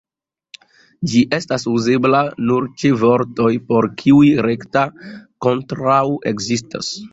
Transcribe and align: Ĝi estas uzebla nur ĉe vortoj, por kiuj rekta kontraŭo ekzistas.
Ĝi 1.11 1.19
estas 1.37 1.65
uzebla 1.71 2.21
nur 2.47 2.67
ĉe 2.83 2.91
vortoj, 3.03 3.51
por 3.69 3.89
kiuj 4.01 4.33
rekta 4.49 4.87
kontraŭo 5.49 6.19
ekzistas. 6.35 6.95